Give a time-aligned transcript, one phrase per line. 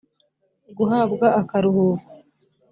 [0.77, 2.09] guhabwa akaruhuko